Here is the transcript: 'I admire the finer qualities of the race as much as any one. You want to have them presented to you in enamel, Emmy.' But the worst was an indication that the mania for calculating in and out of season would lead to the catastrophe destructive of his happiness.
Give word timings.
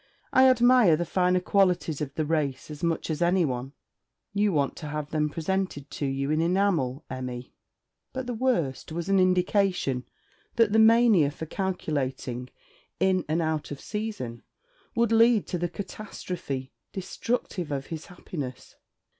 'I 0.33 0.49
admire 0.49 0.95
the 0.95 1.05
finer 1.05 1.39
qualities 1.39 2.01
of 2.01 2.15
the 2.15 2.25
race 2.25 2.71
as 2.71 2.81
much 2.81 3.11
as 3.11 3.21
any 3.21 3.45
one. 3.45 3.73
You 4.33 4.51
want 4.51 4.75
to 4.77 4.87
have 4.87 5.11
them 5.11 5.29
presented 5.29 5.91
to 5.91 6.07
you 6.07 6.31
in 6.31 6.41
enamel, 6.41 7.05
Emmy.' 7.07 7.53
But 8.11 8.25
the 8.25 8.33
worst 8.33 8.91
was 8.91 9.09
an 9.09 9.19
indication 9.19 10.05
that 10.55 10.71
the 10.73 10.79
mania 10.79 11.29
for 11.29 11.45
calculating 11.45 12.49
in 12.99 13.25
and 13.29 13.43
out 13.43 13.69
of 13.69 13.79
season 13.79 14.41
would 14.95 15.11
lead 15.11 15.45
to 15.49 15.59
the 15.59 15.69
catastrophe 15.69 16.71
destructive 16.91 17.71
of 17.71 17.85
his 17.93 18.07
happiness. 18.07 18.77